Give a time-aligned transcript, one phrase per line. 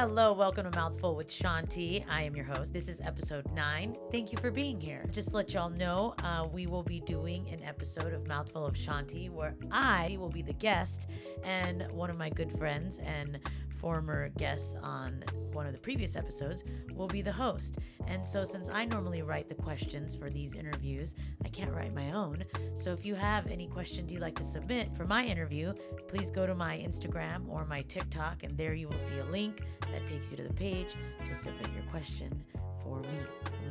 [0.00, 2.04] Hello, welcome to Mouthful with Shanti.
[2.08, 2.72] I am your host.
[2.72, 3.96] This is episode nine.
[4.12, 5.04] Thank you for being here.
[5.10, 8.74] Just to let y'all know, uh, we will be doing an episode of Mouthful of
[8.74, 11.08] Shanti where I will be the guest
[11.42, 13.40] and one of my good friends and
[13.78, 16.64] former guests on one of the previous episodes
[16.94, 17.78] will be the host.
[18.06, 21.14] And so, since I normally write the questions for these interviews,
[21.44, 22.44] I can't write my own.
[22.74, 25.72] So, if you have any questions you'd like to submit for my interview,
[26.06, 29.62] please go to my Instagram or my TikTok, and there you will see a link
[29.92, 30.94] that takes you to the page
[31.26, 32.44] to submit your question
[32.82, 33.08] for me.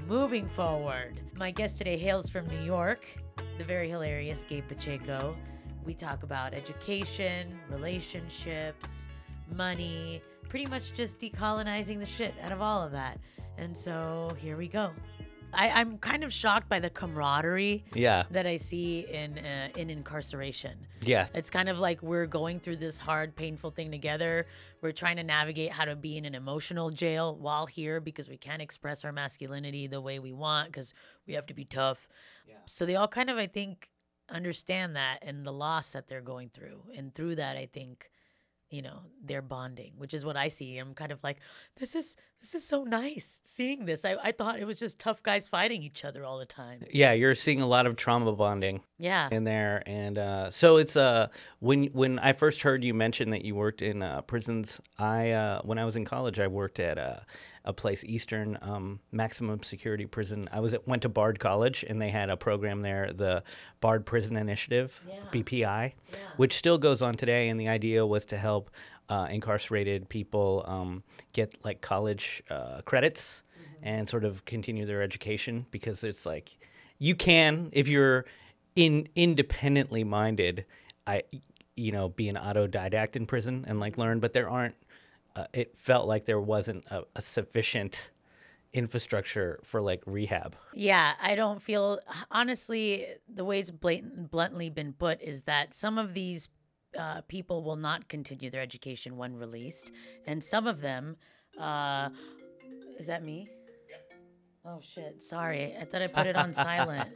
[0.07, 3.05] Moving forward, my guest today hails from New York,
[3.57, 5.35] the very hilarious Gabe Pacheco.
[5.83, 9.07] We talk about education, relationships,
[9.55, 13.19] money, pretty much just decolonizing the shit out of all of that.
[13.57, 14.91] And so here we go.
[15.53, 18.23] I, I'm kind of shocked by the camaraderie Yeah.
[18.31, 20.77] that I see in uh, in incarceration.
[21.01, 21.31] Yes.
[21.33, 24.45] It's kind of like we're going through this hard, painful thing together.
[24.81, 28.35] We're trying to navigate how to be in an emotional jail while here because we
[28.37, 30.93] can't express our masculinity the way we want because
[31.25, 32.09] we have to be tough.
[32.45, 32.55] Yeah.
[32.65, 33.89] So they all kind of, I think,
[34.29, 36.81] understand that and the loss that they're going through.
[36.95, 38.09] And through that, I think,
[38.69, 40.77] you know, they're bonding, which is what I see.
[40.77, 41.37] I'm kind of like,
[41.79, 44.03] this is this is so nice seeing this.
[44.05, 46.81] I, I thought it was just tough guys fighting each other all the time.
[46.91, 49.29] Yeah, you're seeing a lot of trauma bonding Yeah.
[49.31, 51.27] in there, and uh, so it's uh
[51.59, 55.61] when when I first heard you mention that you worked in uh, prisons, I uh,
[55.63, 56.97] when I was in college, I worked at
[57.67, 60.47] a, place Eastern um, maximum security prison.
[60.51, 63.43] I was at, went to Bard College, and they had a program there, the
[63.81, 65.13] Bard Prison Initiative, Yeah.
[65.31, 66.17] BPI, Yeah.
[66.37, 67.49] which still goes on today.
[67.49, 68.71] And the idea was to help
[69.09, 73.43] uh, incarcerated people um, get like college uh, credits
[73.83, 76.57] and sort of continue their education because it's like
[76.99, 78.25] you can if you're
[78.75, 80.65] in independently minded.
[81.05, 81.23] I
[81.75, 84.75] you know be an autodidact in prison and like learn, but there aren't.
[85.37, 88.09] Uh, it felt like there wasn't a, a sufficient
[88.73, 90.55] infrastructure for like rehab.
[90.73, 91.99] Yeah, I don't feel
[92.31, 96.49] honestly the way it's blatant, bluntly been put is that some of these
[96.97, 99.91] uh, people will not continue their education when released,
[100.25, 101.17] and some of them,
[101.59, 102.09] uh,
[102.97, 103.47] is that me?
[104.65, 105.21] Oh shit!
[105.21, 107.09] Sorry, I thought I put it on silent.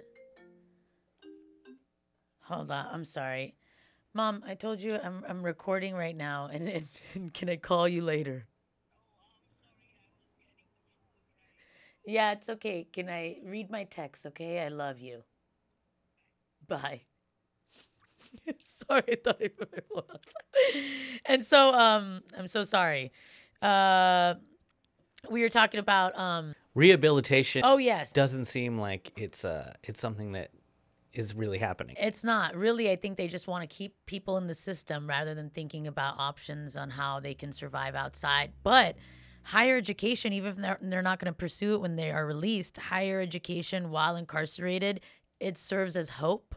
[2.41, 3.55] Hold on, I'm sorry,
[4.13, 4.43] Mom.
[4.45, 8.01] I told you I'm I'm recording right now, and, and, and can I call you
[8.01, 8.45] later?
[12.05, 12.87] Yeah, it's okay.
[12.91, 14.25] Can I read my text?
[14.25, 15.23] Okay, I love you.
[16.67, 17.01] Bye.
[18.59, 20.19] sorry, I thought I put my phone on.
[21.25, 23.11] And so, um, I'm so sorry.
[23.61, 24.35] Uh,
[25.29, 30.31] we were talking about, um, Rehabilitation oh yes, doesn't seem like it's uh it's something
[30.31, 30.51] that
[31.13, 31.95] is really happening.
[31.99, 32.89] It's not really.
[32.89, 36.15] I think they just want to keep people in the system rather than thinking about
[36.17, 38.53] options on how they can survive outside.
[38.63, 38.95] But
[39.43, 42.77] higher education, even if they're, they're not going to pursue it when they are released,
[42.77, 45.01] higher education while incarcerated,
[45.39, 46.55] it serves as hope.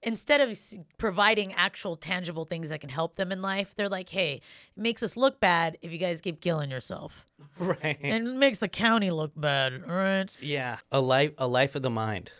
[0.00, 0.56] Instead of
[0.96, 5.02] providing actual tangible things that can help them in life, they're like, hey, it makes
[5.02, 7.26] us look bad if you guys keep killing yourself.
[7.58, 7.98] right.
[8.00, 10.28] And it makes the county look bad, right?
[10.40, 12.30] Yeah, a life a life of the mind.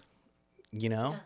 [0.71, 1.17] You know?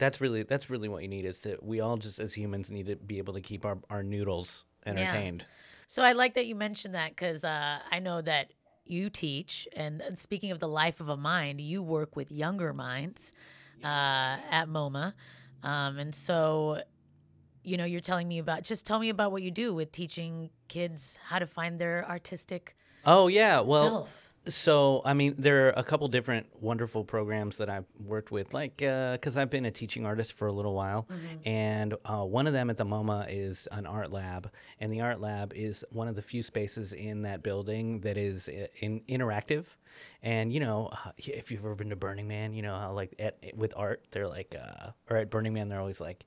[0.00, 2.86] That's really that's really what you need is that we all just as humans need
[2.86, 5.42] to be able to keep our, our noodles entertained.
[5.42, 5.54] Yeah.
[5.86, 8.52] So I like that you mentioned that because uh, I know that
[8.84, 12.72] you teach, and and speaking of the life of a mind, you work with younger
[12.72, 13.32] minds
[13.84, 15.12] uh, at MoMA,
[15.62, 16.82] um, and so
[17.62, 18.62] you know you're telling me about.
[18.62, 22.74] Just tell me about what you do with teaching kids how to find their artistic
[23.04, 24.29] Oh yeah, well self.
[24.46, 28.78] So I mean there are a couple different wonderful programs that I've worked with like
[28.78, 31.06] cuz I've been a teaching artist for a little while.
[31.44, 34.50] And uh, one of them at the MoMA is an art lab.
[34.80, 38.48] And the art lab is one of the few spaces in that building that is
[38.48, 39.66] uh, in, interactive.
[40.22, 43.14] And you know uh, if you've ever been to Burning Man you know how like
[43.18, 46.24] at, with art they're like uh, or at Burning Man they're always like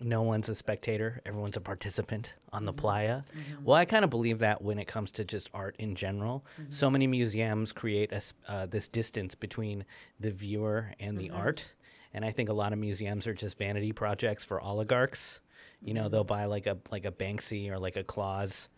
[0.00, 2.80] no one's a spectator everyone's a participant on the mm-hmm.
[2.80, 3.16] playa.
[3.16, 3.64] Mm-hmm.
[3.64, 6.44] Well i kind of believe that when it comes to just art in general.
[6.60, 6.72] Mm-hmm.
[6.72, 9.84] So many museums create a, uh, this distance between
[10.20, 11.72] the viewer and the art.
[12.14, 15.40] And i think a lot of museums are just vanity projects for oligarchs.
[15.80, 18.68] You know they'll buy like a like a banksy or like a claus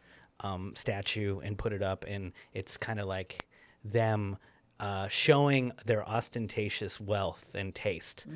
[0.40, 3.46] um, statue and put it up and it's kind of like
[3.84, 4.36] them
[4.80, 8.26] uh, showing their ostentatious wealth and taste.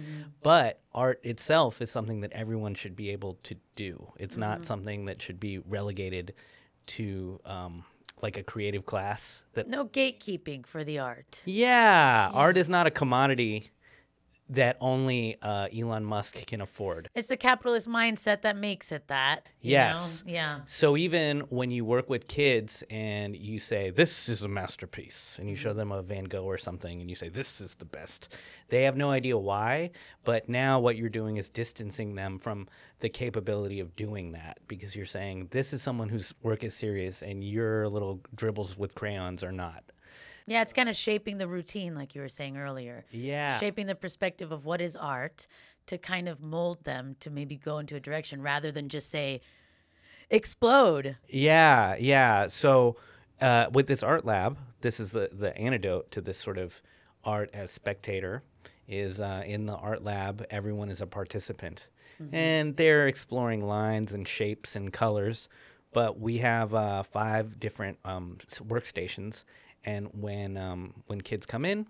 [0.43, 4.12] But art itself is something that everyone should be able to do.
[4.19, 6.35] It's not something that should be relegated
[6.88, 7.85] to um,
[8.23, 9.43] like a creative class.
[9.55, 11.43] That No gatekeeping for the art.
[11.44, 13.70] yeah, art is not a commodity
[14.50, 17.10] that only uh, Elon Musk can afford.
[17.14, 19.46] It's the capitalist mindset that makes it that.
[19.60, 20.22] you Yes.
[20.24, 20.32] know?
[20.32, 20.60] Yeah.
[20.66, 25.50] So even when you work with kids and you say this is a masterpiece and
[25.50, 28.32] you show them a Van Gogh or something and you say this is the best,
[28.68, 29.90] they have no idea why,
[30.24, 32.68] but now what you're doing is distancing them from
[33.00, 37.22] the capability of doing that because you're saying this is someone whose work is serious
[37.22, 39.84] and your little dribbles with crayons are not.
[40.48, 43.04] Yeah, it's kind of shaping the routine, like you were saying earlier.
[43.10, 43.58] Yeah.
[43.58, 45.46] Shaping the perspective of what is art
[45.86, 49.42] to kind of mold them to maybe go into a direction rather than just say,
[50.30, 51.16] explode.
[51.28, 52.48] Yeah, yeah.
[52.48, 52.96] So
[53.40, 56.80] uh, with this art lab, this is the the antidote to this sort of
[57.24, 58.42] art as spectator.
[58.86, 61.88] Is uh, in the art lab, everyone is a participant,
[62.32, 65.50] and they're exploring lines and shapes and colors.
[65.92, 69.44] But we have uh, five different um, workstations,
[69.84, 71.86] and when um, when kids come in,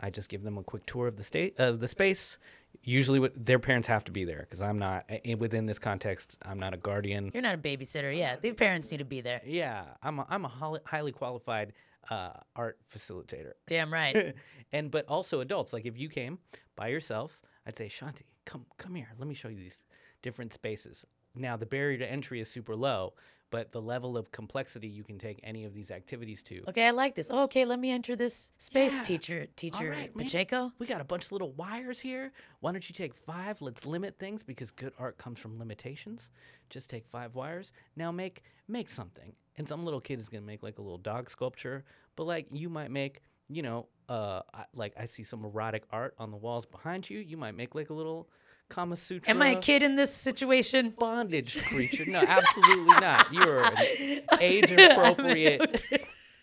[0.00, 2.38] I just give them a quick tour of the state of the space.
[2.82, 6.38] Usually, with, their parents have to be there because I'm not within this context.
[6.42, 7.30] I'm not a guardian.
[7.32, 8.16] You're not a babysitter.
[8.16, 9.40] Yeah, the parents need to be there.
[9.44, 11.72] Yeah, I'm a, I'm a highly, highly qualified
[12.10, 14.34] uh, art facilitator, Damn right.
[14.72, 15.72] and but also adults.
[15.72, 16.38] Like if you came
[16.76, 19.08] by yourself, I'd say Shanti, come come here.
[19.18, 19.82] Let me show you these
[20.22, 21.04] different spaces.
[21.34, 23.14] Now the barrier to entry is super low,
[23.50, 26.62] but the level of complexity you can take any of these activities to.
[26.68, 27.30] Okay, I like this.
[27.30, 29.02] Oh, okay, let me enter this space, Yeah.
[29.02, 29.46] teacher.
[29.56, 30.26] Teacher right, man.
[30.26, 30.72] Pacheco.
[30.78, 32.32] We got a bunch of little wires here.
[32.60, 33.60] Why don't you take five?
[33.62, 36.30] Let's limit things because good art comes from limitations.
[36.70, 37.72] Just take five wires.
[37.96, 39.32] Now make make something.
[39.56, 41.84] And some little kid is gonna make like a little dog sculpture,
[42.16, 46.14] but like you might make, you know, uh, I, like I see some erotic art
[46.18, 47.18] on the walls behind you.
[47.18, 48.28] You might make like a little
[48.68, 49.30] Kama Sutra.
[49.30, 50.90] Am I a kid in this situation?
[50.98, 52.04] Bondage creature?
[52.06, 53.32] No, absolutely not.
[53.32, 55.82] You're an age appropriate.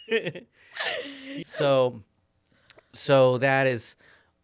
[1.43, 2.01] so,
[2.93, 3.95] so that is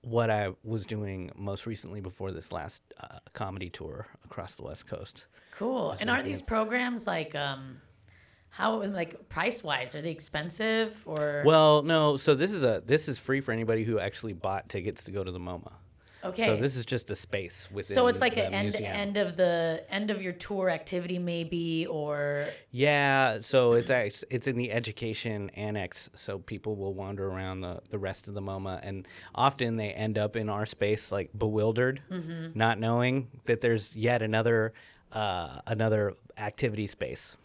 [0.02, 4.88] what I was doing most recently before this last uh, comedy tour across the West
[4.88, 5.28] Coast.
[5.58, 5.96] Cool.
[6.00, 7.82] And are these programs like um
[8.50, 9.96] how like price wise?
[9.96, 12.18] Are they expensive or Well, no.
[12.18, 15.24] So this is a this is free for anybody who actually bought tickets to go
[15.24, 15.72] to the MoMA.
[16.24, 16.46] Okay.
[16.46, 17.96] So this is just a space within.
[17.96, 18.86] So it's like an end museum.
[18.94, 24.48] end of the end of your tour activity maybe or Yeah, so it's act- it's
[24.48, 28.80] in the education annex, so people will wander around the, the rest of the MoMA,
[28.84, 32.02] and often they end up in our space like bewildered,
[32.56, 34.74] not knowing that there's yet another
[35.12, 37.36] uh, another activity space.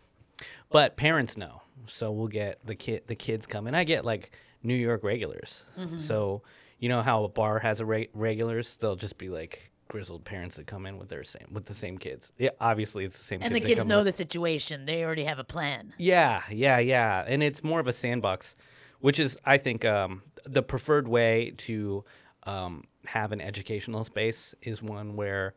[0.71, 4.33] But parents know, so we'll get the kid the kids come, and I get like
[4.63, 5.65] New York regulars.
[5.99, 6.43] So
[6.79, 10.57] you know how a bar has a re- regulars, they'll just be like grizzled parents
[10.57, 12.33] that come in with their same with the same kids.
[12.39, 13.41] Yeah, obviously it's the same.
[13.43, 14.85] and the kids know with- the situation.
[14.85, 15.95] They already have a plan.
[15.99, 17.25] yeah, yeah, yeah.
[17.27, 18.57] And it's more of a sandbox,
[19.01, 22.05] which is, I think, um, the preferred way to
[22.45, 25.55] um, have an educational space is one where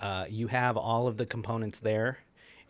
[0.00, 2.18] uh, you have all of the components there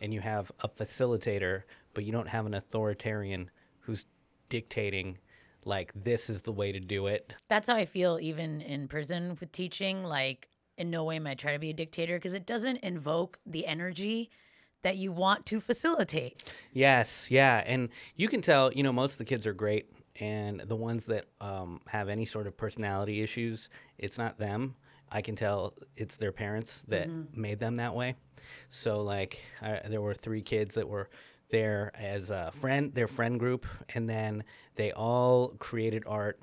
[0.01, 1.63] and you have a facilitator,
[1.93, 3.49] but you don't have an authoritarian
[3.81, 4.05] who's
[4.49, 5.17] dictating,
[5.65, 7.33] like, this is the way to do it.
[7.49, 10.03] That's how I feel even in prison with teaching.
[10.03, 13.39] Like, in no way am I trying to be a dictator because it doesn't invoke
[13.45, 14.31] the energy
[14.81, 16.43] that you want to facilitate.
[16.73, 18.71] Yes, yeah, and you can tell.
[18.73, 22.25] You know, most of the kids are great, and the ones that um, have any
[22.25, 24.75] sort of personality issues, it's not them.
[25.09, 28.15] I can tell it's their parents that made them that way.
[28.71, 31.09] So, like, I, there were three kids that were
[31.53, 34.43] there as a friend, their friend group, and then
[34.75, 36.39] they all created art,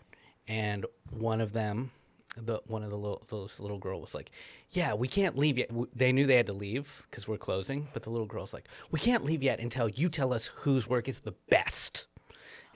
[0.49, 1.91] and one of them
[2.37, 4.31] the one of the little those little girl was like,
[4.71, 8.05] "Yeah, we can't leave yet." They knew they had to leave because we're closing, but
[8.05, 11.21] the little girl's like, "We can't leave yet until you tell us whose work is
[11.21, 12.07] the best."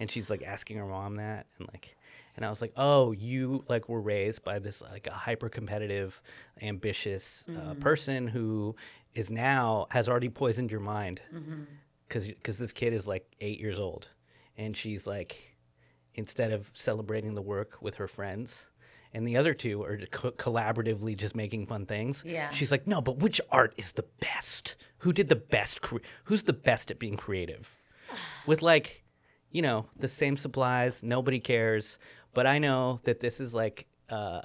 [0.00, 1.96] And she's like asking her mom that, and like,
[2.36, 6.20] and I was like, "Oh, you like were raised by this like a hyper competitive,
[6.60, 8.74] ambitious uh, person who
[9.14, 11.20] is now has already poisoned your mind
[12.08, 14.08] because because this kid is like eight years old,
[14.56, 15.50] and she's like."
[16.16, 18.66] instead of celebrating the work with her friends
[19.12, 22.50] and the other two are co- collaboratively just making fun things Yeah.
[22.50, 26.44] she's like no but which art is the best who did the best cre- who's
[26.44, 27.74] the best at being creative
[28.46, 29.02] with like
[29.50, 31.98] you know the same supplies nobody cares
[32.32, 34.42] but i know that this is like uh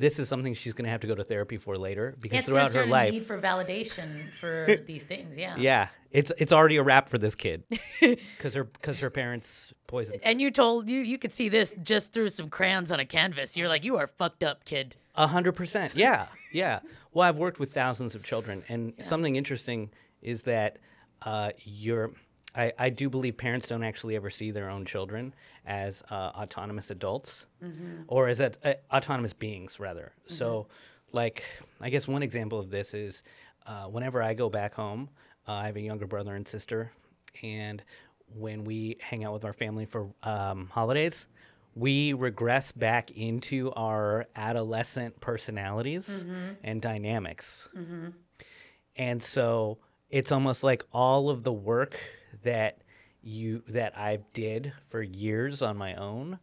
[0.00, 2.48] this is something she's going to have to go to therapy for later because It's
[2.48, 5.36] throughout her life need for validation for these things.
[5.36, 5.56] Yeah.
[5.58, 7.62] yeah it's it's already a wrap for this kid
[8.00, 12.12] because her because her parents poisoned And you told you you could see this just
[12.12, 13.56] through some crayons on a canvas.
[13.56, 14.96] You're like, you are fucked up, kid.
[15.14, 15.94] A hundred percent.
[15.94, 16.80] Yeah, yeah.
[17.12, 19.90] Well, I've worked with thousands of children, and something interesting
[20.22, 20.78] is that
[21.22, 22.12] uh, you're
[22.54, 25.34] I, I do believe parents don't actually ever see their own children
[25.66, 27.46] as uh, autonomous adults
[28.08, 30.12] or as a, uh, autonomous beings, rather.
[30.26, 30.66] So,
[31.12, 31.42] like,
[31.80, 33.22] I guess one example of this is
[33.66, 35.08] uh, whenever I go back home,
[35.46, 36.90] uh, I have a younger brother and sister,
[37.42, 37.82] and
[38.34, 41.26] when we hang out with our family for um, holidays,
[41.74, 46.24] we regress back into our adolescent personalities
[46.64, 47.68] and dynamics.
[48.96, 49.78] And so
[50.10, 51.98] it's almost like all of the work
[52.42, 52.78] that
[53.22, 56.38] you that I did for years on my own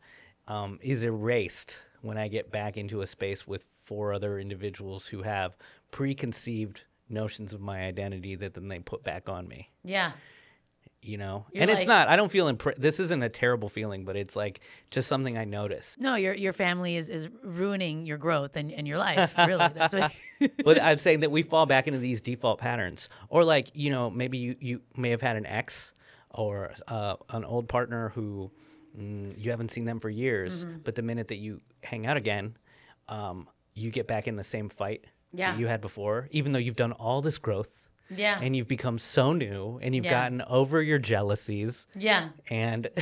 [0.48, 5.24] um, is erased when I get back into a space with four other individuals who
[5.24, 5.58] have
[5.92, 10.12] preconceived notions of my identity that then they put back on me Yeah.
[11.01, 13.70] You know You're and like- it's not i don't feel impre- this isn't a terrible
[13.70, 18.06] feeling but it's like just something i notice No, your your family is, is ruining
[18.06, 19.34] your growth and, and your life.
[19.38, 20.12] Really, that's what.
[20.66, 24.10] but I'm saying that we fall back into these default patterns, or like you know
[24.10, 25.94] maybe you you may have had an ex
[26.32, 28.51] or uh, an old partner who
[28.98, 30.77] mm, you haven't seen them for years, Mm-hmm.
[30.84, 32.58] but the minute that you hang out again,
[33.08, 35.51] um, you get back in the same fight Yeah.
[35.51, 38.40] that you had before, even though you've done all this growth yeah.
[38.42, 40.12] and you've become so new and you've Yeah.
[40.12, 42.30] gotten over your jealousies yeah.
[42.50, 42.90] and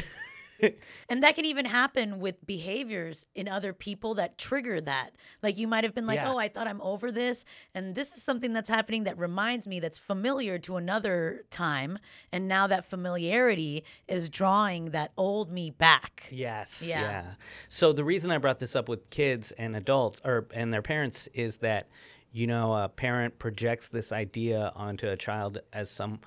[1.10, 5.12] And that can even happen with behaviors in other people that trigger that.
[5.44, 6.32] Like you might have been like, Yeah.
[6.32, 7.44] oh, I thought I'm over this.
[7.74, 12.00] And this is something that's happening that reminds me that's familiar to another time.
[12.32, 16.24] And now that familiarity is drawing that old me back.
[16.32, 16.82] Yes.
[16.86, 17.02] Yeah.
[17.02, 17.26] Yeah.
[17.68, 21.28] So the reason I brought this up with kids and adults or and their parents
[21.34, 21.90] is that
[22.36, 26.20] you know a parent projects this idea onto a child as some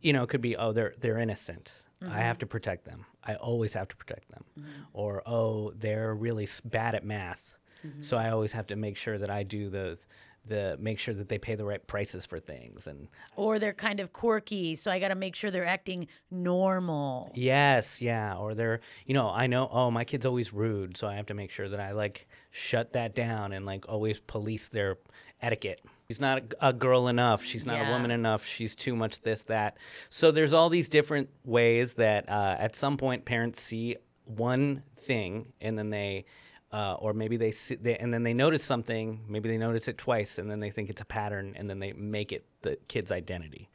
[0.00, 1.72] you know it could be oh they're they're innocent.
[2.02, 2.40] I have mm-hmm.
[2.40, 3.06] to protect them.
[3.24, 4.44] I always have to protect them.
[4.58, 4.68] Mm-hmm.
[4.94, 7.54] Or oh they're really bad at math.
[8.00, 8.26] So mm-hmm.
[8.26, 9.98] I always have to make sure that I do the
[10.46, 14.00] the make sure that they pay the right prices for things and Or they're kind
[14.00, 14.74] of quirky.
[14.74, 17.32] So I got to make sure they're acting normal.
[17.34, 18.36] Yes, yeah.
[18.36, 21.34] Or they're, you know, I know, oh, my kid's always rude, so I have to
[21.34, 24.96] make sure that I like shut that down and like always police their
[25.42, 25.80] etiquette.
[26.08, 27.44] She's not a, girl enough.
[27.44, 27.88] She's not Yeah.
[27.88, 28.46] a woman enough.
[28.46, 29.76] She's too much this, that.
[30.08, 35.52] So there's all these different ways that uh, at some point parents see one thing
[35.60, 36.24] and then they,
[36.72, 39.20] uh, or maybe they, see, they, and then they notice something.
[39.28, 41.92] Maybe they notice it twice, and then they think it's a pattern, and then they
[41.92, 43.68] make it the kid's identity.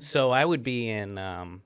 [0.00, 1.18] So I would be in.
[1.18, 1.62] Um,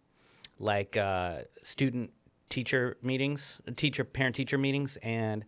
[0.59, 2.11] like uh, student
[2.49, 5.45] teacher meetings, teacher parent teacher meetings, and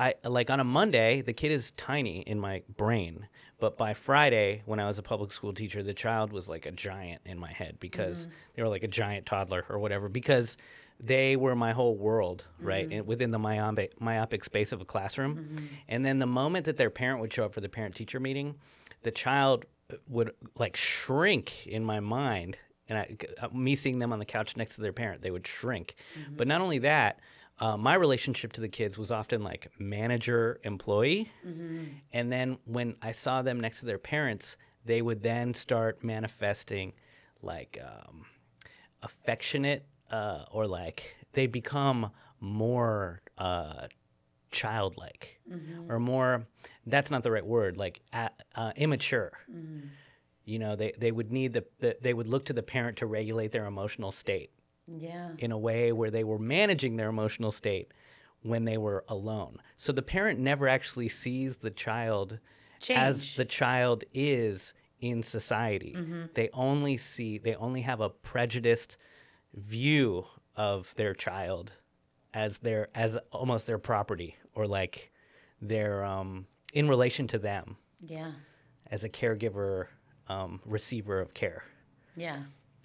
[0.00, 3.28] I like on a Monday the kid is tiny in my brain,
[3.58, 6.70] but by Friday when I was a public school teacher, the child was like a
[6.70, 8.32] giant in my head because mm-hmm.
[8.54, 10.56] they were like a giant toddler or whatever because
[10.98, 13.00] they were my whole world, right, mm-hmm.
[13.00, 15.36] in- within the myopic myopic space of a classroom.
[15.36, 15.66] Mm-hmm.
[15.88, 18.54] And then the moment that their parent would show up for the parent teacher meeting,
[19.02, 19.66] the child
[20.08, 22.56] would like shrink in my mind
[22.88, 25.46] and I, uh, me seeing them on the couch next to their parent, they would
[25.46, 25.94] shrink.
[26.36, 27.20] But not only that,
[27.60, 31.30] uh, my relationship to the kids was often like manager employee.
[32.12, 36.94] And then when I saw them next to their parents, they would then start manifesting
[37.42, 38.24] like um,
[39.02, 43.86] affectionate uh, or like they become more uh,
[44.50, 45.40] childlike
[45.88, 46.46] or more
[46.86, 49.32] that's not the right word like uh, immature.
[50.44, 53.06] You know they, they would need the, the they would look to the parent to
[53.06, 54.50] regulate their emotional state
[54.98, 55.30] Yeah.
[55.38, 57.92] in a way where they were managing their emotional state
[58.42, 62.38] when they were alone so the parent never actually sees the child
[62.88, 66.22] as the child is in society Mm-hmm.
[66.34, 68.96] they only see they only have a prejudiced
[69.54, 70.24] view
[70.56, 71.74] of their child
[72.32, 75.10] as their as almost their property or like
[75.60, 78.32] their um in relation to them Yeah.
[78.90, 79.86] as a caregiver
[80.28, 81.64] um, receiver of care
[82.16, 82.42] Yeah.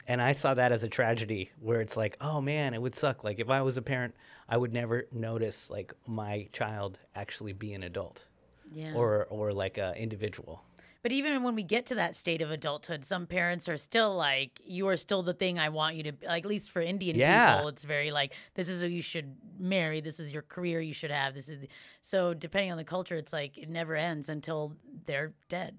[0.08, 3.24] And i saw that as a tragedy where it's like oh man it would suck
[3.24, 4.14] like if i was a parent
[4.50, 8.26] i would never notice like my child actually be an adult
[8.72, 8.94] Yeah.
[8.94, 10.64] or or like a individual
[11.04, 14.60] But even when we get to that state of adulthood, some parents are still like,
[14.66, 16.26] "You are still the thing I want you to." be.
[16.26, 17.58] Like at least for Indian Yeah.
[17.58, 20.02] people, it's very like, "This is who you should marry.
[20.02, 21.36] This is your career you should have.
[21.36, 21.68] This is."
[22.02, 24.74] So depending on the culture, it's like it never ends until
[25.06, 25.78] they're dead.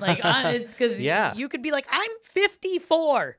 [0.00, 1.34] Like hon- it's because Yeah.
[1.34, 3.38] you could be like, "I'm 54."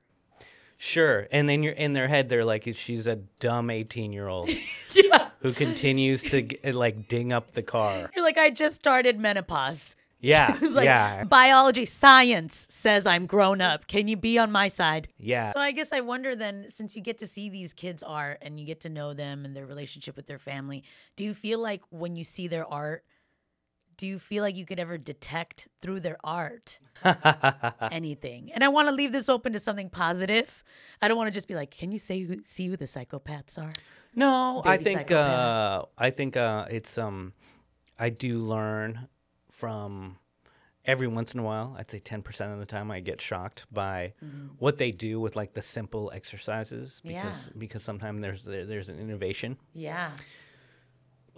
[0.81, 4.49] sure and then you're in their head they're like she's a dumb 18 year old
[4.95, 5.27] yeah.
[5.41, 9.97] who continues to eh, like ding up the car You're like, I just started menopause.
[10.21, 13.87] yeah like yeah biology science says I'm grown up.
[13.87, 15.09] Can you be on my side?
[15.17, 18.37] yeah So I guess I wonder then, since you get to see these kids' art
[18.41, 20.85] and you get to know them and their relationship with their family,
[21.17, 23.03] do you feel like when you see their art,
[23.99, 26.79] do you feel like you could ever detect through their art
[27.91, 28.51] anything?
[28.53, 30.63] And I want to leave this open to something positive.
[31.01, 33.57] I don't want to just be like, can you say who, see who the psychopaths
[33.61, 33.73] are?
[34.15, 37.33] No, I think uh, I think uh, it's um,
[37.99, 39.07] I do learn
[39.51, 40.17] from
[40.85, 41.75] every once in a while.
[41.77, 44.13] I'd say ten percent of the time, I get shocked by
[44.57, 47.53] what they do with like the simple exercises because Yeah.
[47.57, 49.57] because sometimes there's there, there's an innovation.
[49.73, 50.11] Yeah.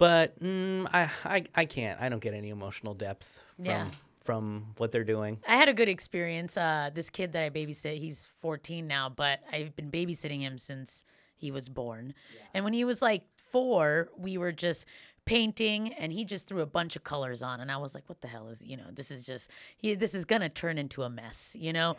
[0.01, 2.01] But mm, I, I I can't.
[2.01, 3.88] I don't get any emotional depth from Yeah.
[4.24, 5.38] from what they're doing.
[5.48, 6.58] I had a good experience.
[6.58, 11.03] Uh, this kid that I babysit, he's 14 now, but I've been babysitting him since
[11.38, 12.15] he was born.
[12.55, 14.88] And when he was like four, we were just
[15.25, 17.60] painting and he just threw a bunch of colors on.
[17.60, 20.15] And I was like, what the hell is, you know, this is just, he, this
[20.15, 21.96] is going to turn into a mess, you know?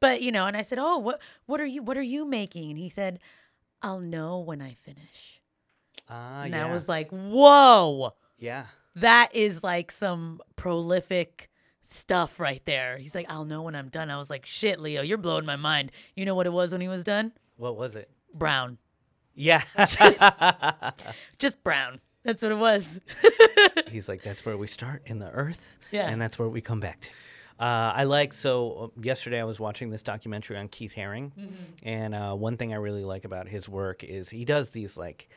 [0.00, 2.70] But, you know, and I said, oh, what, what are you, what are you making?
[2.70, 3.18] And he said,
[3.82, 5.41] I'll know when I finish.
[6.08, 6.66] Ah, And yeah.
[6.66, 8.66] I was like, whoa yeah.
[8.96, 11.48] that is like some prolific
[11.88, 12.98] stuff right there.
[12.98, 14.10] He's like, I'll know when I'm done.
[14.10, 15.92] I was like, shit, Leo, you're blowing my mind.
[16.16, 17.32] You know what it was when he was done?
[17.56, 18.10] What was it?
[18.34, 18.78] Brown.
[19.34, 19.62] Yeah.
[21.38, 22.00] Just brown.
[22.24, 23.00] That's what it was.
[23.90, 26.08] He's like, that's where we start in the earth, Yeah.
[26.08, 27.10] and that's where we come back to.
[27.60, 28.92] Uh, I like so.
[28.96, 31.32] uh, Yesterday, I was watching this documentary on Keith Haring,
[31.82, 35.28] and uh, one thing I really like about his work is he does these like,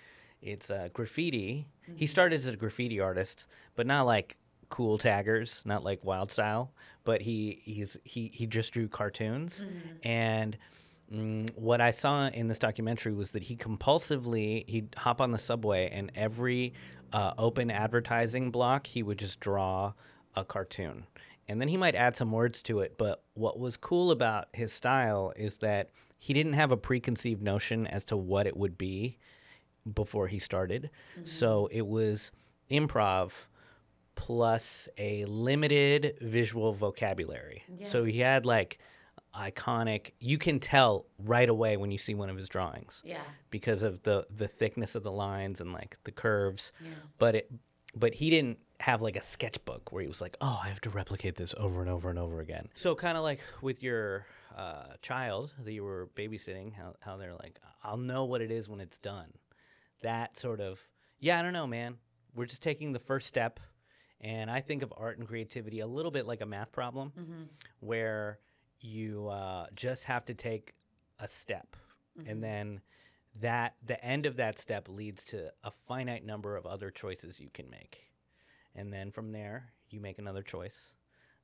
[0.41, 1.67] it's uh, graffiti.
[1.95, 4.37] He started as a graffiti artist, but not like
[4.69, 6.71] cool taggers, not like wild style,
[7.03, 9.63] but he he's he he just drew cartoons,
[10.03, 10.57] and
[11.13, 15.37] Mm, what I saw in this documentary was that he compulsively he'd hop on the
[15.37, 16.73] subway and every
[17.13, 19.93] uh, open advertising block he would just draw
[20.35, 21.05] a cartoon.
[21.47, 24.73] And then he might add some words to it but what was cool about his
[24.73, 29.19] style is that he didn't have a preconceived notion as to what it would be
[29.93, 30.89] before he started.
[31.23, 32.31] So it was
[32.71, 33.31] improv
[34.15, 37.63] plus a limited visual vocabulary.
[37.83, 38.79] So he had like
[39.35, 43.19] iconic you can tell right away when you see one of his drawings Yeah.
[43.49, 46.71] because of the the thickness of the lines and like the curves.
[47.17, 47.51] But it
[47.93, 50.89] but he didn't have like a sketchbook where he was like oh i have to
[50.89, 52.69] replicate this over and over and over again.
[52.75, 54.25] So kind of like with your
[54.55, 58.69] uh, child that you were babysitting how, how they're like i'll know what it is
[58.69, 59.27] when it's done
[60.05, 60.79] that sort of
[61.19, 61.97] yeah i don't know man
[62.35, 63.59] we're just taking the first step
[64.21, 67.11] and i think of art and creativity a little bit like a math problem
[67.79, 68.39] where
[68.79, 70.73] you uh, just have to take
[71.19, 71.75] a step
[72.27, 72.81] and then
[73.41, 77.49] that the end of that step leads to a finite number of other choices you
[77.53, 77.97] can make
[78.75, 80.93] and then from there you make another choice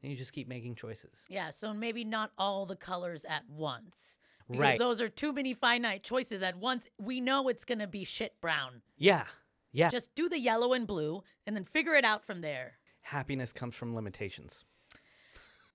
[0.01, 1.49] and you just keep making choices Yeah.
[1.51, 4.17] So maybe not all the colors at once.
[4.49, 4.79] Because Right.
[4.79, 6.87] those are too many finite choices at once.
[6.99, 8.81] We know it's going to be shit brown.
[8.97, 9.25] yeah
[9.73, 12.73] yeah Just do the yellow and blue and then figure it out from there.
[13.01, 14.65] happiness comes from limitations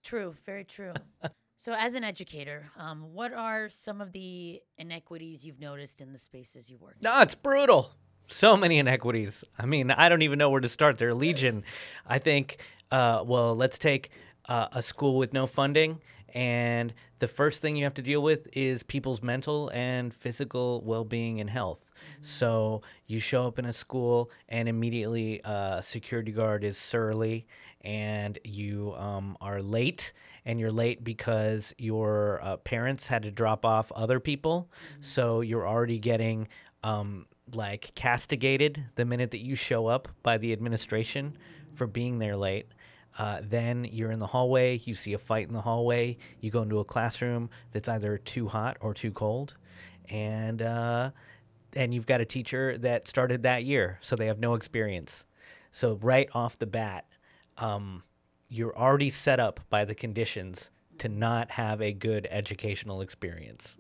[0.02, 0.92] True, very true.
[1.56, 6.18] so, as an educator, um, what are some of the inequities you've noticed in the
[6.18, 6.94] spaces you work?
[7.00, 7.04] in?
[7.04, 7.90] No, it's brutal.
[8.28, 9.42] So many inequities.
[9.58, 10.98] I mean, I don't even know where to start.
[10.98, 11.64] There are legion.
[12.06, 12.58] I think,
[12.92, 14.10] uh, well, let's take
[14.48, 16.00] uh, a school with no funding,
[16.36, 21.02] and the first thing you have to deal with is people's mental and physical well
[21.02, 21.90] being and health.
[22.20, 27.46] So you show up in a school, and immediately a security guard is surly,
[27.80, 30.12] and you um, are late,
[30.44, 34.68] and you're late because your uh, parents had to drop off other people.
[35.00, 36.48] So you're already getting
[36.82, 41.38] um, like castigated the minute that you show up by the administration
[41.72, 42.66] for being there late.
[43.18, 46.62] Uh, then you're in the hallway, you see a fight in the hallway, you go
[46.62, 49.56] into a classroom that's either too hot or too cold,
[50.08, 51.10] and uh,
[51.74, 55.24] and you've got a teacher that started that year, so they have no experience.
[55.72, 57.06] So right off the bat,
[57.58, 58.02] um,
[58.48, 63.78] you're already set up by the conditions to not have a good educational experience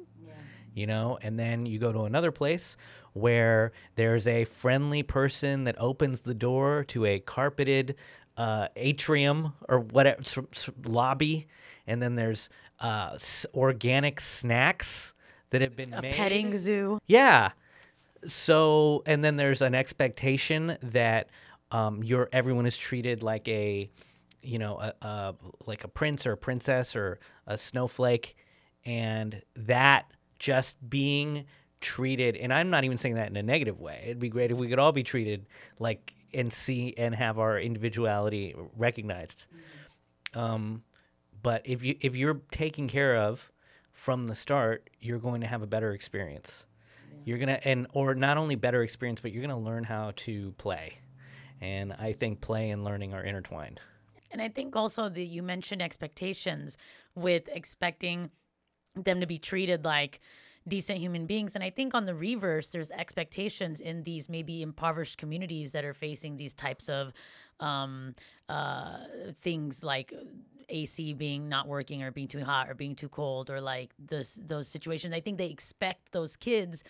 [0.76, 2.76] you know and then you go to another place
[3.14, 7.96] where there's a friendly person that opens the door to a carpeted
[8.36, 10.22] uh, atrium or whatever
[10.84, 11.46] lobby
[11.86, 12.48] and then there's
[12.80, 15.14] uh, s- organic snacks
[15.50, 16.98] that have been A made petting zoo.
[17.06, 17.50] yeah.
[18.26, 21.28] So, and then there's an expectation that
[21.70, 23.88] um, you're everyone is treated like a,
[24.42, 25.34] you know, a, a
[25.66, 28.36] like a prince or a princess or a snowflake,
[28.84, 30.06] and that
[30.38, 31.44] just being
[31.80, 32.36] treated.
[32.36, 34.00] And I'm not even saying that in a negative way.
[34.04, 35.46] It'd be great if we could all be treated
[35.78, 39.46] like and see and have our individuality recognized.
[40.34, 40.82] Um,
[41.42, 43.50] but if you if you're taken care of
[43.92, 46.66] from the start, you're going to have a better experience.
[47.24, 50.98] You're gonna and or not only better experience, but you're gonna learn how to play.
[51.60, 53.80] And I think play and learning are intertwined.
[54.30, 56.76] And I think also that you mentioned expectations
[57.14, 58.30] with expecting
[58.94, 60.20] them to be treated like
[60.68, 61.54] decent human beings.
[61.54, 65.94] And I think on the reverse, there's expectations in these maybe impoverished communities that are
[65.94, 67.12] facing these types of
[67.60, 68.14] um,
[68.48, 68.98] uh,
[69.40, 70.12] things like
[70.68, 74.40] AC being not working or being too hot or being too cold or like this
[74.44, 75.14] those situations.
[75.14, 76.82] I think they expect those kids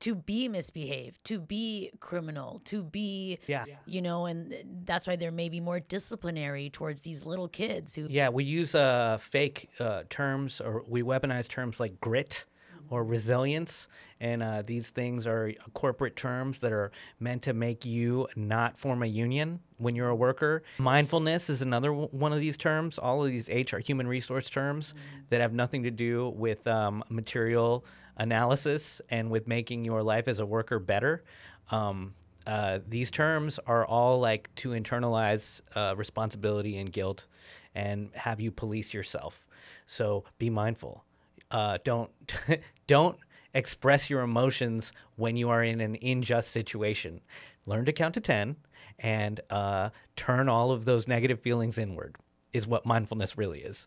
[0.00, 3.64] to be misbehaved, to be criminal, to be, Yeah.
[3.84, 4.54] you know, and
[4.84, 9.18] that's why they're maybe more disciplinary towards these little kids who, Yeah, we use uh,
[9.20, 12.44] fake uh, terms or we weaponize terms like grit
[12.90, 13.88] or resilience.
[14.20, 19.02] And uh, these things are corporate terms that are meant to make you not form
[19.02, 20.62] a union when you're a worker.
[20.78, 22.98] Mindfulness is another w- one of these terms.
[22.98, 24.94] All of these HR, human resource terms
[25.30, 27.84] that have nothing to do with um, material
[28.16, 31.22] analysis and with making your life as a worker better.
[31.70, 32.14] Um,
[32.46, 37.26] uh, these terms are all like to internalize uh, responsibility and guilt
[37.74, 39.46] and have you police yourself.
[39.86, 41.04] So be mindful.
[41.50, 42.10] Uh, don't
[42.86, 43.18] don't
[43.54, 47.20] express your emotions when you are in an unjust situation.
[47.66, 48.56] Learn to count to ten
[48.98, 52.16] and uh, turn all of those negative feelings inward.
[52.52, 53.86] Is what mindfulness really is.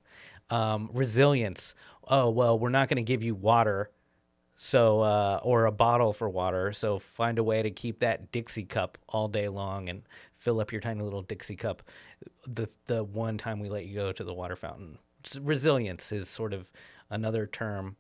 [0.49, 1.73] Um, resilience.
[2.07, 3.89] Oh well, we're not going to give you water
[4.63, 6.71] so, uh, or a bottle for water.
[6.71, 10.03] So, find a way to keep that Dixie cup all day long and
[10.35, 11.81] fill up your tiny little Dixie cup.
[12.45, 14.99] The the one time we let you go to the water fountain.
[15.39, 16.71] Resilience is sort of
[17.09, 17.95] another term,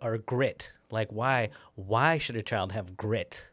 [0.00, 0.72] or grit.
[0.90, 3.48] Like, why why should a child have grit?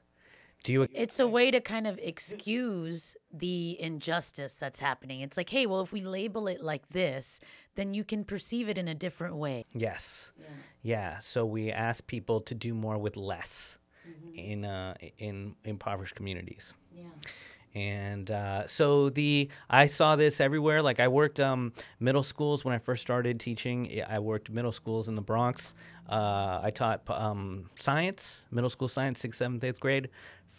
[0.63, 0.87] Do you?
[0.93, 5.21] it's a way to kind of excuse the injustice that's happening.
[5.21, 7.39] It's like, hey, well, if we label it like this,
[7.73, 9.63] then you can perceive it in a different way.
[9.73, 10.31] Yes.
[10.83, 11.17] Yeah.
[11.17, 13.79] So we ask people to do more with less
[14.35, 16.73] in uh, in impoverished communities.
[16.95, 17.05] Yeah.
[17.73, 20.81] And uh, so the I saw this everywhere.
[20.81, 24.01] Like I worked um, middle schools when I first started teaching.
[24.07, 25.73] I- worked middle schools in the Bronx.
[26.07, 30.09] Uh, I taught um, science, middle school science, sixth, seventh, eighth grade,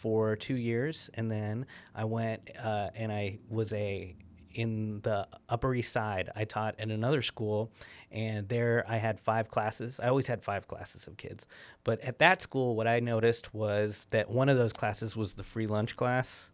[0.03, 4.15] for two years, and then I went uh, and I was a
[4.53, 6.29] in the Upper East Side.
[6.35, 7.71] I taught at another school,
[8.11, 9.99] and there I had five classes.
[10.01, 11.47] I always had five classes of kids,
[11.83, 15.43] but at that school, what I noticed was that one of those classes was the
[15.43, 16.49] free lunch class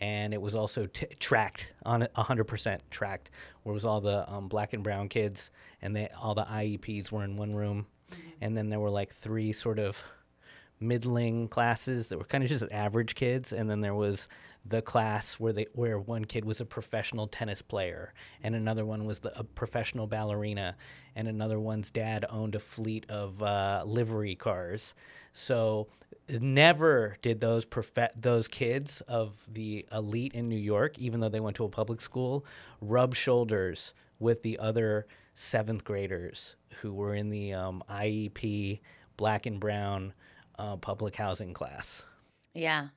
[0.00, 3.30] and it was also t- tracked on a 100% tracked
[3.62, 5.50] where it was all the um, black and brown kids
[5.82, 7.86] and they all the ieps were in one room.
[8.40, 10.02] And then there were like three sort of
[10.80, 14.28] middling classes that were kind of just average kids and then there was
[14.64, 18.12] the class where they where one kid was a professional tennis player
[18.42, 20.76] and another one was the, a professional ballerina
[21.14, 24.94] and another one's dad owned a fleet of uh, livery cars.
[25.32, 25.88] So
[26.28, 31.40] never did those profe- those kids of the elite in New York even though they
[31.40, 32.44] went to a public school
[32.80, 38.80] rub shoulders with the other seventh graders who were in the um, IEP
[39.16, 40.12] black and brown
[40.60, 42.04] uh, public housing class.
[42.54, 42.88] Yeah.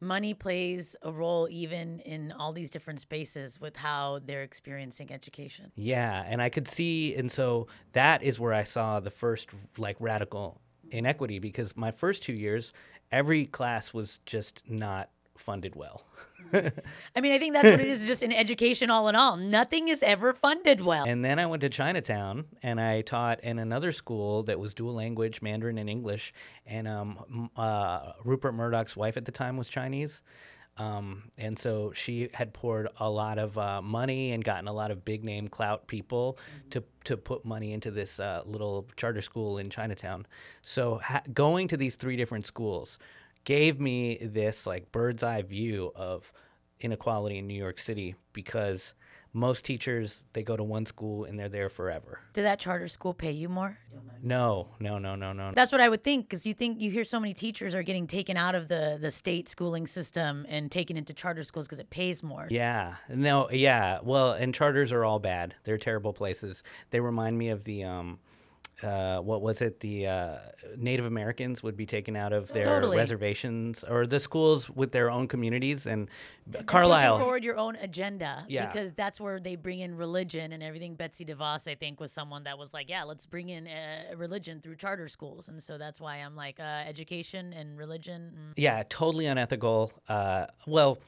[0.00, 5.70] Money plays a role even in all these different spaces with how they're experiencing education.
[5.76, 9.96] Yeah, and I could see, and so that is where I saw the first like
[10.00, 12.72] radical inequity because my first two years,
[13.12, 16.04] every class was just not funded well.
[16.52, 19.36] I mean, I think that's what it is just in education all in all.
[19.36, 21.04] Nothing is ever funded well.
[21.06, 24.94] And then I went to Chinatown and I taught in another school that was dual
[24.94, 26.32] language, Mandarin and English.
[26.66, 30.22] And um, uh, Rupert Murdoch's wife at the time was Chinese.
[30.76, 34.90] Um, and so she had poured a lot of uh, money and gotten a lot
[34.90, 36.38] of big name clout people
[36.70, 40.26] to, to put money into this uh, little charter school in Chinatown.
[40.62, 42.98] So ha- going to these three different schools
[43.44, 46.32] gave me this like bird's eye view of
[46.80, 48.94] inequality in New York City because
[49.32, 52.20] most teachers they go to one school and they're there forever.
[52.32, 53.78] Did that charter school pay you more?
[54.22, 55.52] No, no, no, no, no.
[55.54, 58.06] That's what I would think because you think you hear so many teachers are getting
[58.06, 61.90] taken out of the the state schooling system and taken into charter schools because it
[61.90, 62.48] pays more.
[62.50, 64.00] Yeah, no, yeah.
[64.02, 65.54] Well, and charters are all bad.
[65.64, 66.62] They're terrible places.
[66.90, 68.18] They remind me of the um,
[68.82, 69.80] uh, what was it?
[69.80, 70.36] The uh,
[70.76, 72.96] Native Americans would be taken out of their Totally.
[72.96, 76.08] reservations or the schools with their own communities and
[76.50, 77.18] Pushing Carlisle.
[77.18, 78.66] forward your own agenda Yeah.
[78.66, 80.94] because that's where they bring in religion and everything.
[80.94, 84.60] Betsy DeVos, I think, was someone that was like, yeah, let's bring in uh, religion
[84.60, 88.32] through charter schools, and so that's why I'm like, uh, education and religion.
[88.36, 88.52] mm.
[88.56, 89.92] Yeah, totally unethical.
[90.08, 90.98] Uh, well,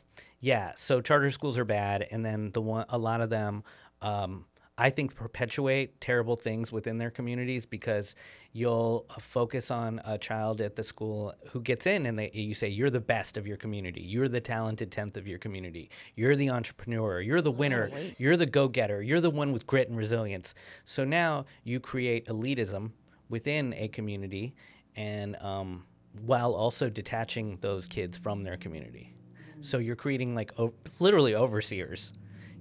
[0.41, 0.73] yeah.
[0.77, 3.65] So charter schools are bad, and then the one a lot of them.
[4.03, 4.45] Um,
[4.79, 8.15] I think perpetuate terrible things within their communities because
[8.53, 12.55] you'll uh, focus on a child at the school who gets in and they, you
[12.55, 14.01] say you're the best of your community.
[14.01, 15.91] You're the talented 10th of your community.
[16.17, 17.21] You're the entrepreneur.
[17.21, 17.91] You're the winner.
[18.19, 19.03] you're the go-getter.
[19.03, 20.55] You're the one with grit and resilience.
[20.87, 22.93] So now you create elitism
[23.29, 24.55] within a community
[24.97, 25.85] and um,
[26.25, 29.15] while also detaching those kids from their community.
[29.61, 32.13] So you're creating like o- literally overseers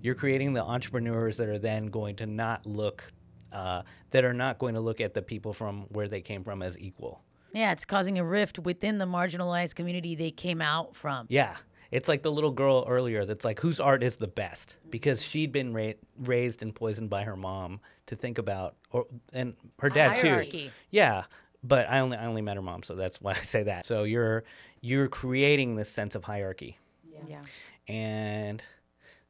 [0.02, 3.04] you're creating the entrepreneurs that are then going to not look
[3.52, 6.62] uh, that are not going to look at the people from where they came from
[6.62, 7.22] as equal.
[7.54, 11.26] Yeah, it's causing a rift within the marginalized community they came out from.
[11.30, 11.56] Yeah.
[11.92, 14.78] It's like the little girl earlier that's like, whose art is the best?
[14.90, 19.56] Because she'd been ra- raised and poisoned by her mom to think about, or and
[19.80, 20.68] her dad hierarchy.
[20.68, 20.70] too.
[20.92, 21.26] Yeah,
[21.62, 23.84] but I only I only met her mom, so that's why I say that.
[23.84, 24.46] So you're
[24.80, 26.78] you're creating this sense of hierarchy,
[27.28, 27.42] Yeah.
[27.90, 28.64] and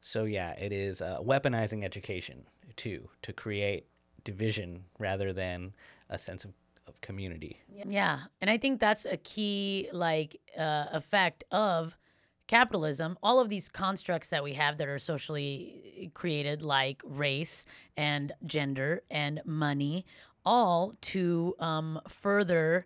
[0.02, 2.44] so yeah, it is uh, weaponizing education
[2.76, 3.86] too to create
[4.24, 5.72] division rather than
[6.10, 6.52] a sense of,
[6.88, 7.62] of community.
[7.86, 8.20] Yeah.
[8.40, 11.96] And I think that's a key like uh, effect of
[12.48, 13.16] capitalism.
[13.22, 17.64] All of these constructs that we have that are socially created like race
[17.96, 20.04] and gender and money
[20.44, 22.84] all to um, further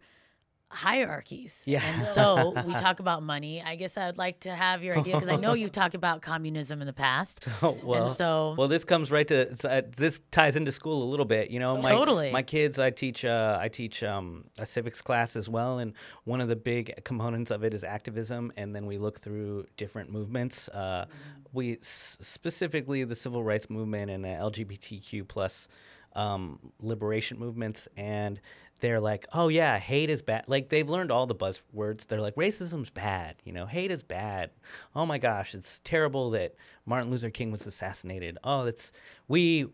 [0.71, 1.63] hierarchies.
[1.67, 1.83] Yeah.
[1.85, 3.63] And so we talk about money.
[3.65, 6.23] I guess I would like to have your idea because I know you've talked about
[6.23, 7.49] communism in the past.
[7.63, 11.09] Oh, well, and so well, this comes right to uh, this ties into school a
[11.09, 11.51] little bit.
[11.51, 12.31] You know, my Totally.
[12.31, 16.41] my kids, I teach uh, I teach um, a civics class as well, and one
[16.43, 20.69] of the big components of it is activism, and then we look through different movements.
[20.69, 21.07] Uh,
[21.53, 25.69] We s- specifically the civil rights movement and the LGBTQ plus
[26.15, 28.41] um, liberation movements, and
[28.81, 30.45] they're like, oh yeah, hate is bad.
[30.47, 32.07] Like they've learned all the buzzwords.
[32.07, 33.37] They're like, racism's bad.
[33.45, 34.51] You know, hate is bad.
[34.95, 38.39] Oh my gosh, it's terrible that Martin Luther King was assassinated.
[38.45, 38.93] Oh, that's
[39.29, 39.67] we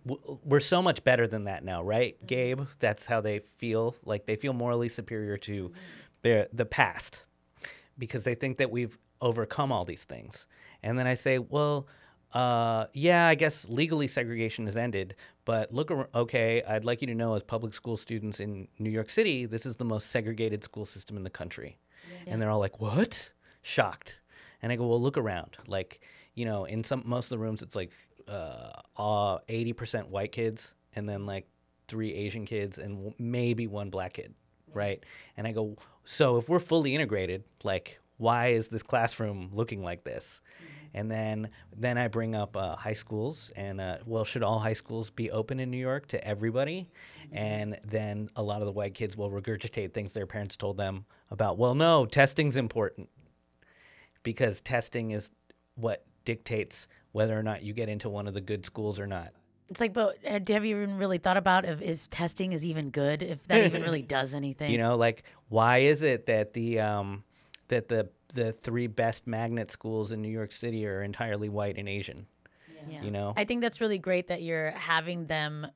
[0.44, 2.26] we're so much better than that now, right, mm-hmm.
[2.26, 2.60] Gabe?
[2.78, 3.96] That's how they feel.
[4.04, 5.74] Like they feel morally superior to mm-hmm.
[6.22, 7.24] the the past
[7.98, 10.46] because they think that we've overcome all these things.
[10.82, 11.86] And then I say, well,
[12.32, 15.14] uh, yeah, I guess legally segregation has ended,
[15.44, 19.10] but look, okay, I'd like you to know as public school students in New York
[19.10, 21.78] City, this is the most segregated school system in the country.
[22.26, 23.32] And they're all like, what?
[23.62, 24.20] Shocked.
[24.62, 25.56] And I go, well, look around.
[25.66, 26.00] Like,
[26.34, 27.90] you know, in some most of the rooms, it's like
[28.28, 31.46] uh, uh, 80% white kids and then like
[31.88, 34.34] three Asian kids and w- maybe one black kid,
[34.72, 35.04] right?
[35.36, 40.04] And I go, so if we're fully integrated, like, why is this classroom looking like
[40.04, 40.40] this?
[40.94, 44.72] And then then I bring up uh, high schools and uh, well, should all high
[44.74, 46.90] schools be open in New York to everybody?
[47.32, 51.06] And then a lot of the white kids will regurgitate things their parents told them
[51.30, 51.56] about.
[51.56, 53.08] Well, no, testing's important
[54.22, 55.30] because testing is
[55.76, 59.32] what dictates whether or not you get into one of the good schools or not.
[59.68, 62.90] it's like, but uh, have you even really thought about if, if testing is even
[62.90, 64.70] good, if that even really does anything?
[64.70, 67.24] You know, like why is it that the um,
[67.72, 71.88] that the the three best magnet schools in New York City are entirely white and
[71.88, 72.26] Asian?
[72.88, 73.02] Yeah.
[73.02, 75.66] You know, I think that's really great that you're having them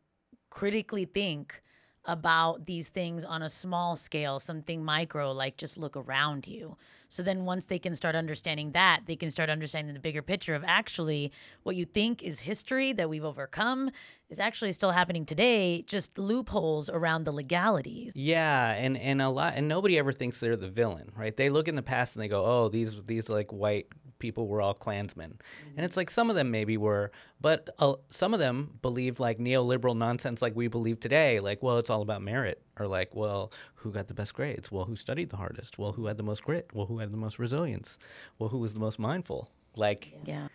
[0.50, 1.60] critically think
[2.06, 6.76] about these things on a small scale, something micro, like just look around you.
[7.08, 10.54] So then once they can start understanding that, they can start understanding the bigger picture
[10.54, 13.90] of actually what you think is history that we've overcome
[14.28, 18.12] is actually still happening today, just loopholes around the legalities.
[18.16, 21.36] Yeah, and and a lot, and nobody ever thinks they're the villain, right?
[21.36, 23.86] They look in the past and they go, "Oh, these these like white
[24.18, 25.38] people were all Klansmen,"
[25.76, 29.38] and it's like some of them maybe were, but uh, some of them believed like
[29.38, 31.40] neoliberal nonsense, like we believe today.
[31.40, 34.70] Like, well, it's all about merit, or like, well, who got the best grades?
[34.72, 35.78] Well, who studied the hardest?
[35.78, 36.70] Well, who had the most grit?
[36.72, 37.98] Well, who had the most resilience?
[38.38, 39.48] Well, who was the most mindful?
[39.76, 40.48] Like, Yeah.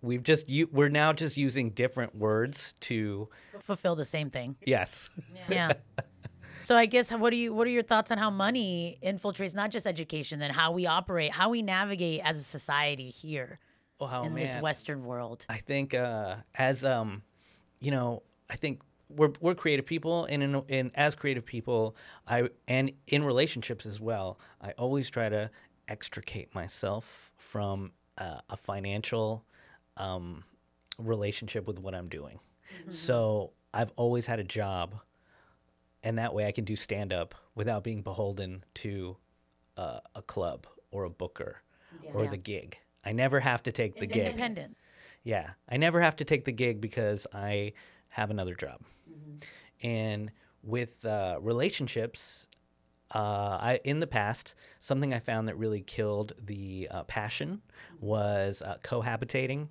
[0.00, 3.28] we've just you, we're now just using different words to
[3.60, 4.56] Fulfill the same thing.
[4.66, 5.10] yes.
[5.48, 5.72] Yeah.
[6.64, 9.70] So I guess what do you what are your thoughts on how money infiltrates not
[9.70, 13.58] just education, then how we operate, how we navigate as a society here
[14.00, 14.54] Oh in this.
[14.56, 15.46] Western world?
[15.48, 17.22] I think uh, as um,
[17.80, 21.96] you know, I think we're we're creative people, and in, in as creative people,
[22.26, 24.38] I and in relationships as well.
[24.60, 25.50] I always try to
[25.88, 29.44] extricate myself from uh, a financial
[29.96, 30.44] um,
[30.98, 32.38] relationship with what I'm doing.
[32.88, 34.98] So I've always had a job,
[36.02, 39.16] and that way I can do stand up without being beholden to
[39.76, 41.62] uh, a club or a booker
[42.12, 42.30] or Yeah.
[42.30, 42.78] the gig.
[43.04, 44.26] I never have to take the gig.
[44.26, 44.76] Independent.
[45.24, 47.72] Yeah, I never have to take the gig because I
[48.08, 48.80] have another job.
[49.82, 50.30] And
[50.62, 52.46] with uh, relationships,
[53.14, 53.18] uh,
[53.60, 57.60] I in the past something I found that really killed the uh, passion
[58.00, 59.68] was uh, cohabitating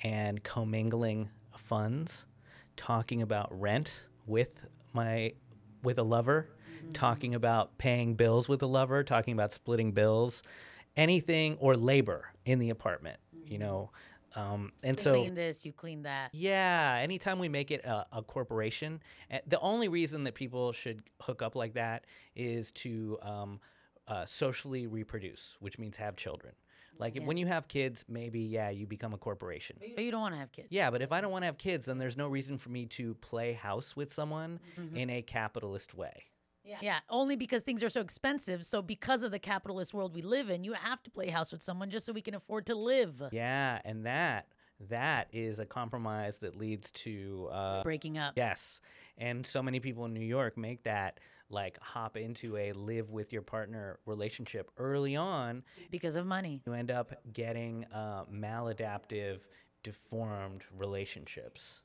[0.00, 2.26] and commingling funds
[2.76, 4.62] talking about rent with
[4.92, 5.32] my
[5.82, 6.48] with a lover,
[6.92, 10.42] talking about paying bills with a lover, talking about splitting bills,
[10.96, 13.90] anything or labor in the apartment, you know.
[14.36, 16.30] Um, and so You so clean this, you clean that.
[16.32, 19.00] yeah, anytime we make it a, a corporation,
[19.46, 22.04] the only reason that people should hook up like that
[22.36, 23.60] is to um,
[24.06, 26.52] uh, socially reproduce, which means have children.
[26.98, 29.76] Like if- when you have kids, maybe yeah, you become a corporation.
[29.94, 30.68] But you don't want to have kids.
[30.70, 32.86] Yeah, but if I don't want to have kids, then there's no reason for me
[32.86, 34.96] to play house with someone Mm-hmm.
[34.96, 36.24] in a capitalist way.
[36.80, 38.64] Yeah, only because things are so expensive.
[38.64, 41.62] So because of the capitalist world we live in, you have to play house with
[41.64, 43.20] someone just so we can afford to live.
[43.32, 44.46] Yeah, and that
[44.88, 48.34] that is a compromise that leads to uh, Breaking up.
[48.36, 48.80] Yes.
[49.18, 51.18] And so many people in New York make that
[51.50, 55.62] like hop into a live with your partner relationship early on.
[55.90, 56.62] Because of money.
[56.66, 59.40] You end up getting uh, maladaptive,
[59.82, 61.80] deformed relationships.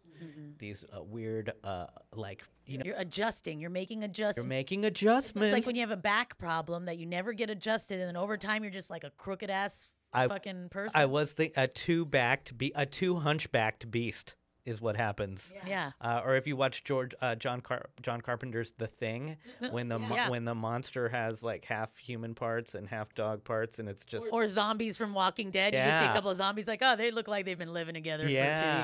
[0.60, 3.60] These uh, weird, uh, like, you know, You're adjusting.
[3.60, 4.38] You're making adjustments.
[4.38, 5.48] you're making adjustments.
[5.48, 8.16] It's like when you have a back problem that you never get adjusted, and then
[8.16, 11.00] over time you're just like a crooked ass I- fucking person.
[11.00, 15.54] I was the a two backed be a two hunchbacked beast is what happens.
[15.68, 15.92] yeah.
[16.02, 19.38] Uh, or if you watch George uh, John Car- John Carpenter's The Thing,
[19.72, 20.30] when the mo- Yeah.
[20.30, 24.34] when the monster has like half human parts and half dog parts, and it's just
[24.34, 25.74] Or zombies from Walking Dead.
[25.74, 27.94] You just see a couple of zombies, like, oh, they look like they've been living
[27.94, 28.34] together for two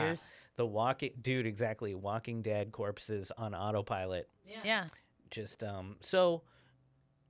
[0.05, 0.33] years.
[0.55, 4.29] the walking dude exactly Walking Dead corpses on autopilot.
[4.63, 4.85] Yeah.
[5.31, 6.43] Just um, so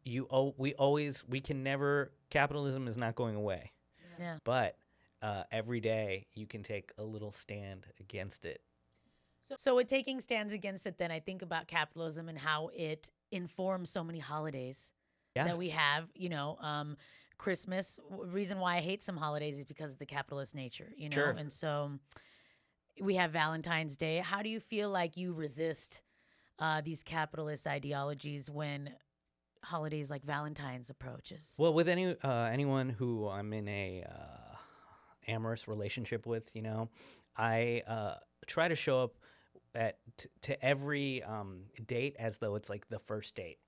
[0.03, 3.71] you oh we always we can never capitalism is not going away,
[4.19, 4.37] Yeah.
[4.43, 4.75] but
[5.21, 8.61] uh, every day you can take a little stand against it.
[9.57, 13.89] So, with taking stands against it, then I think about capitalism and how it informs
[13.89, 14.91] so many holidays
[15.35, 15.45] Yeah.
[15.45, 16.09] that we have.
[16.15, 16.95] You know, um,
[17.37, 17.99] Christmas.
[18.09, 20.93] Reason why I hate some holidays is because of the capitalist nature.
[20.95, 21.31] You know, Sure.
[21.31, 21.99] and so
[23.01, 24.17] we have Valentine's Day.
[24.19, 26.03] How do you feel like you resist
[26.59, 28.93] uh, these capitalist ideologies when
[29.63, 31.55] holidays like Valentine's approaches?
[31.57, 34.40] Well, with any uh, anyone who I'm in a uh,
[35.31, 36.89] amorous relationship with, you know,
[37.37, 38.15] I uh,
[38.47, 39.15] try to show up
[39.73, 43.59] at t- to every um, date as though it's like the first date.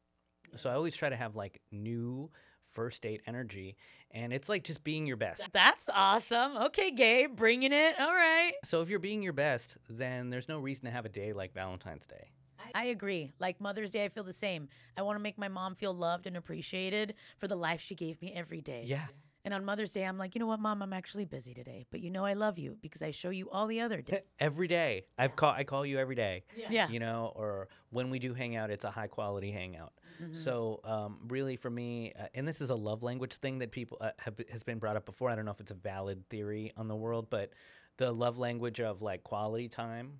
[0.56, 2.30] So I always try to have like new
[2.72, 3.78] first date energy,
[4.12, 5.48] and it's like just being your best.
[5.54, 6.58] That's awesome.
[6.58, 8.00] Okay, Gabe, bringing it.
[8.00, 8.54] All right.
[8.64, 11.54] So if you're being your best, then there's no reason to have a day like
[11.54, 12.32] Valentine's Day.
[12.76, 13.32] I agree.
[13.40, 14.70] Like Mother's Day, I feel the same.
[14.98, 18.22] I want to make my mom feel loved and appreciated for the life she gave
[18.22, 18.84] me every day.
[18.86, 19.06] Yeah.
[19.46, 22.00] And on Mother's Day, I'm like, you know what, mom, I'm actually busy today, but
[22.00, 24.22] you know I love you because I show you all the other days.
[24.40, 26.44] Every day, I've call I call you every day.
[26.70, 26.90] Yeah.
[26.90, 29.94] you know, or when we do hang out, it's a high quality hangout.
[30.22, 30.36] Mm-hmm.
[30.36, 33.98] So, um, really, for me, uh, and this is a love language thing that people
[34.00, 35.30] uh, have has been brought up before.
[35.30, 37.52] I don't know if it's a valid theory on the world, but
[37.98, 40.20] the love language of like quality time.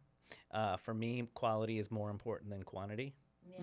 [0.52, 3.14] Uh, for me, quality is more important than quantity.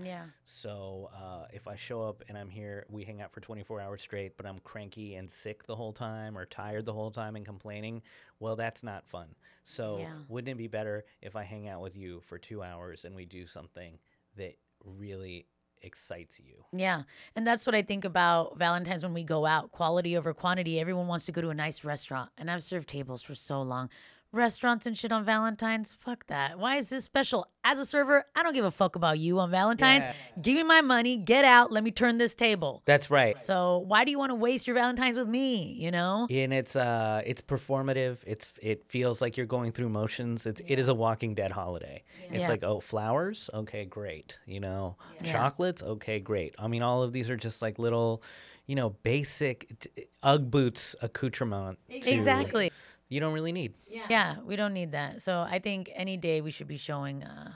[0.03, 0.25] Yeah.
[0.45, 4.03] So uh, if I show up and I'm here, we hang out for 24 hours
[4.03, 7.45] straight, but I'm cranky and sick the whole time or tired the whole time and
[7.45, 8.03] complaining,
[8.38, 9.35] well, that's not fun.
[9.64, 10.19] So Yeah.
[10.29, 13.25] wouldn't it be better if I hang out with you for two hours and we
[13.27, 13.99] do something
[14.37, 15.47] that really
[15.83, 16.64] excites you?
[16.73, 17.03] Yeah.
[17.35, 20.79] And that's what I think about Valentine's when we go out quality over quantity.
[20.79, 22.31] Everyone wants to go to a nice restaurant.
[22.38, 23.90] And I've served tables for so long.
[24.33, 26.57] Restaurants and shit on Valentine's, fuck that.
[26.57, 27.49] Why is this special?
[27.64, 30.05] As a server, I don't give a fuck about you on Valentine's.
[30.05, 30.14] Yeah.
[30.40, 32.81] Give me my money, get out, let me turn this table.
[32.85, 33.37] That's right.
[33.40, 35.73] So why do you want to waste your Valentine's with me?
[35.73, 36.29] You know?
[36.31, 38.19] And it's uh it's performative.
[38.25, 40.47] It's it feels like you're going through motions.
[40.47, 42.05] It's it is a Walking Dead holiday.
[42.31, 42.49] It's Yeah.
[42.49, 44.38] like oh flowers, okay great.
[44.47, 45.33] You know Yeah.
[45.33, 46.55] chocolates, okay great.
[46.57, 48.23] I mean all of these are just like little,
[48.66, 51.79] you know basic t- UGG boots accoutrement.
[51.90, 52.71] to- Exactly.
[53.11, 53.75] You don't really need.
[53.87, 55.20] Yeah, Yeah, we don't need that.
[55.20, 57.53] So I think any day we should be showing, uh,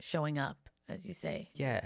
[0.00, 0.56] showing up,
[0.88, 1.48] as you say.
[1.54, 1.82] Yeah.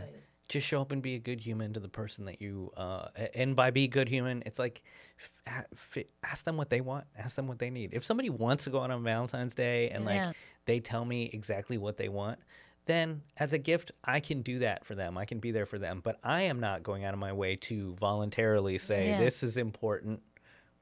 [0.48, 3.54] Just show up and be a good human to the person that you uh and
[3.54, 4.82] by be good human, it's like
[5.20, 7.90] f- a- f- ask them what they want, ask them what they need.
[7.92, 10.34] If somebody wants to go out on Valentine's Day and like
[10.66, 12.40] they tell me exactly what they want,
[12.86, 15.16] then as a gift, I can do that for them.
[15.16, 17.54] I can be there for them, but I am not going out of my way
[17.56, 19.18] to voluntarily say Yeah.
[19.20, 20.20] this is important.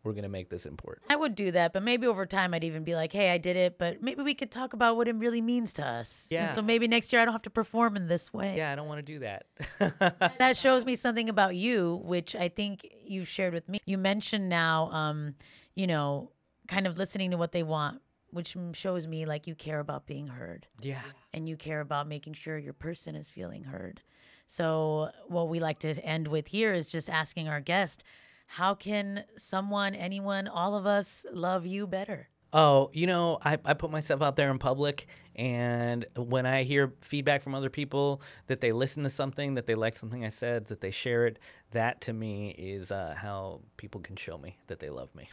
[0.04, 1.06] We're going to make this important.
[1.10, 3.56] I would do that, but maybe over time I'd even be like, hey, I did
[3.56, 6.28] it, but maybe we could talk about what it really means to us.
[6.30, 6.52] And Yeah.
[6.52, 8.56] so maybe next year I don't have to perform in this way.
[8.56, 9.46] Yeah, I don't want to do that.
[10.38, 13.80] That shows me something about you, which I think you've shared with me.
[13.86, 15.34] You mentioned now, um,
[15.74, 16.30] you know,
[16.68, 20.28] kind of listening to what they want, which shows me like you care about being
[20.28, 20.66] heard.
[20.80, 21.00] yeah.
[21.34, 24.00] and you care about making sure your person is feeling heard.
[24.46, 28.02] So, what we like to end with here is just asking our guest,
[28.48, 32.28] how can someone, anyone, all of us love you better?
[32.50, 36.94] Oh, you know, I, I put myself out there in public, and when I hear
[37.02, 40.64] feedback from other people that they listen to something, that they like something I said,
[40.66, 41.38] that they share it,
[41.72, 45.28] that to me is uh, how people can show me that they love me.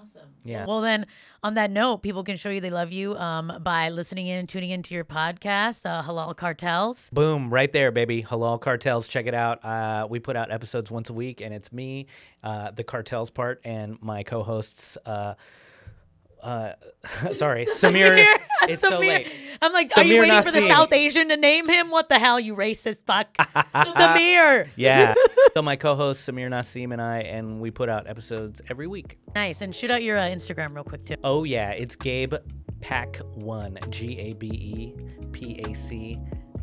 [0.00, 0.28] Awesome.
[0.44, 0.66] Yeah.
[0.66, 1.06] Well, then,
[1.42, 4.48] on that note, people can show you they love you um, by listening in and
[4.48, 7.10] tuning into your podcast, uh, Halal Cartels.
[7.12, 8.22] Boom, right there, baby.
[8.22, 9.64] Halal Cartels, check it out.
[9.64, 12.06] Uh, we put out episodes once a week, and it's me,
[12.42, 14.98] uh, the cartels part, and my co hosts.
[16.46, 16.72] Uh,
[17.32, 18.24] sorry, Samir.
[18.62, 19.28] It's so late.
[19.60, 21.90] I'm like, are you Samir waiting for the South Asian to name him?
[21.90, 23.34] What the hell, you racist fuck?
[23.74, 24.68] Samir.
[24.76, 25.14] Yeah.
[25.54, 29.18] so my co-host Samir Nassim and I, and we put out episodes every week.
[29.34, 29.60] Nice.
[29.60, 31.16] And shoot out your uh, Instagram real quick, too.
[31.24, 32.34] Oh yeah, it's Gabe
[32.80, 34.94] Pack One, G A B E
[35.32, 36.18] P A C,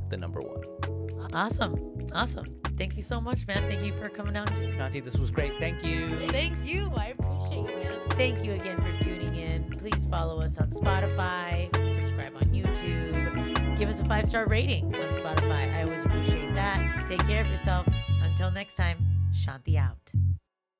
[0.09, 1.02] the number one.
[1.33, 1.97] Awesome.
[2.13, 2.45] Awesome.
[2.77, 3.61] Thank you so much, man.
[3.69, 4.51] Thank you for coming out.
[4.77, 5.57] Nati, this was great.
[5.59, 6.09] Thank you.
[6.27, 6.91] Thank you.
[6.95, 7.99] I appreciate you, man.
[8.11, 9.69] Thank you again for tuning in.
[9.71, 15.13] Please follow us on Spotify, subscribe on YouTube, give us a five star rating on
[15.13, 15.73] Spotify.
[15.75, 17.05] I always appreciate that.
[17.07, 17.87] Take care of yourself.
[18.21, 18.97] Until next time,
[19.33, 20.11] Shanti out.